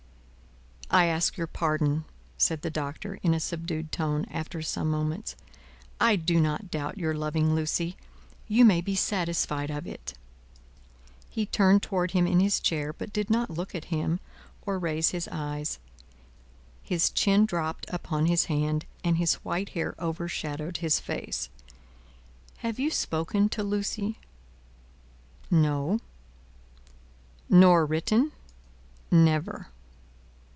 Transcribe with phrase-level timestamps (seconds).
[0.93, 2.03] "I ask your pardon,"
[2.37, 5.37] said the Doctor, in a subdued tone, after some moments.
[6.01, 7.95] "I do not doubt your loving Lucie;
[8.49, 10.15] you may be satisfied of it."
[11.29, 14.19] He turned towards him in his chair, but did not look at him,
[14.65, 15.79] or raise his eyes.
[16.83, 21.47] His chin dropped upon his hand, and his white hair overshadowed his face:
[22.57, 24.19] "Have you spoken to Lucie?"
[25.49, 26.01] "No."
[27.49, 28.33] "Nor written?"
[29.09, 29.67] "Never."